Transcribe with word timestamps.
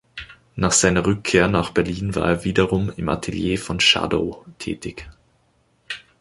Nach 0.55 0.71
seiner 0.71 1.05
Rückkehr 1.05 1.47
nach 1.47 1.69
Berlin 1.69 2.15
war 2.15 2.27
er 2.27 2.43
wiederum 2.43 2.91
im 2.97 3.07
Atelier 3.07 3.59
von 3.59 3.79
Schadow 3.79 4.43
tätig. 4.57 5.07